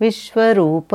विश्वरूप। 0.00 0.94